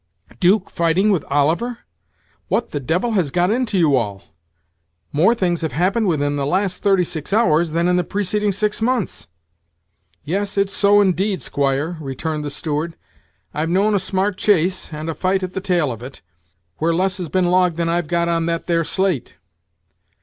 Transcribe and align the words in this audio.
'Duke 0.39 0.71
fighting 0.71 1.11
with 1.11 1.23
Oliver! 1.29 1.77
what 2.47 2.71
the 2.71 2.79
devil 2.79 3.11
has 3.11 3.29
got 3.29 3.51
into 3.51 3.77
you 3.77 3.95
all? 3.95 4.23
More 5.13 5.35
things 5.35 5.61
have 5.61 5.73
happened 5.73 6.07
within 6.07 6.37
the 6.37 6.45
last 6.47 6.81
thirty 6.81 7.03
six 7.03 7.31
hours 7.31 7.69
than 7.69 7.87
in 7.87 7.97
the 7.97 8.03
preceding 8.03 8.51
six 8.51 8.81
months." 8.81 9.27
"Yes, 10.23 10.57
it's 10.57 10.73
so 10.73 11.01
indeed, 11.01 11.43
squire," 11.43 11.97
returned 11.99 12.43
the 12.43 12.49
steward, 12.49 12.95
"I've 13.53 13.69
known 13.69 13.93
a 13.93 13.99
smart 13.99 14.37
chase, 14.37 14.91
and 14.91 15.07
a 15.07 15.13
fight 15.13 15.43
at 15.43 15.53
the 15.53 15.61
tail 15.61 15.91
of 15.91 16.01
it, 16.01 16.23
where 16.77 16.95
less 16.95 17.17
has 17.17 17.29
been 17.29 17.45
logged 17.45 17.77
than 17.77 17.87
I've 17.87 18.07
got 18.07 18.27
on 18.27 18.47
that 18.47 18.65
there 18.65 18.83
slate. 18.83 19.35